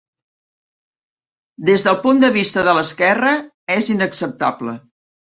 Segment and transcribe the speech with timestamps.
[1.67, 3.33] Des del punt de vista de l'esquerra
[3.75, 4.75] és inacceptable.